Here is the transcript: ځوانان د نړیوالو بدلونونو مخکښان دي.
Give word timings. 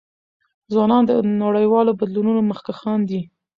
ځوانان 0.71 1.03
د 1.05 1.11
نړیوالو 1.43 1.97
بدلونونو 1.99 2.41
مخکښان 2.51 2.99
دي. 3.09 3.21